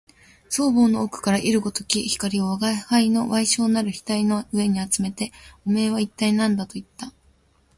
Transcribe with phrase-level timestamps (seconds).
[0.49, 5.31] 双眸の奥から射るごとき光を吾輩の矮小なる額の上にあつめて、
[5.63, 7.13] おめえは一体何だと言った